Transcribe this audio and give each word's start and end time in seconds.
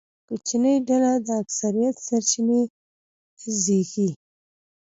کوچنۍ 0.27 0.75
ډله 0.87 1.11
د 1.27 1.27
اکثریت 1.43 1.95
سرچینې 2.07 2.61
زبېښي. 3.59 4.09